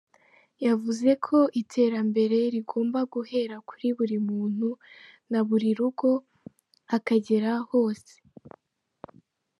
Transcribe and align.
Yavuze 0.65 1.09
ko 1.25 1.37
iterambere 1.61 2.37
rigomba 2.53 2.99
guhera 3.13 3.55
kuri 3.67 3.87
buri 3.97 4.17
muntu 4.29 4.69
na 5.31 5.39
buri 5.47 5.69
rugo 5.79 6.09
akagera 6.97 7.51
hose. 7.69 8.13